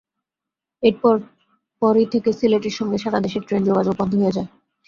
[0.83, 4.49] এরপরই থেকে সিলেটের সঙ্গে সারা দেশের ট্রেন যোগাযোগ বন্ধ হয়ে যায়।